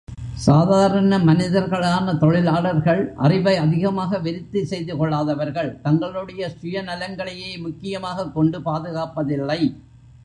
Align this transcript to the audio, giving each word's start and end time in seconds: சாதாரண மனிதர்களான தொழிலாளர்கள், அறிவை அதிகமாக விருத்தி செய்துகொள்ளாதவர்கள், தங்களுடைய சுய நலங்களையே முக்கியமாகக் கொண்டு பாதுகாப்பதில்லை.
சாதாரண 0.35 1.17
மனிதர்களான 1.17 2.17
தொழிலாளர்கள், 2.17 3.13
அறிவை 3.15 3.55
அதிகமாக 3.55 4.19
விருத்தி 4.19 4.61
செய்துகொள்ளாதவர்கள், 4.61 5.81
தங்களுடைய 5.81 6.49
சுய 6.49 6.81
நலங்களையே 6.81 7.57
முக்கியமாகக் 7.57 8.33
கொண்டு 8.33 8.59
பாதுகாப்பதில்லை. 8.59 9.75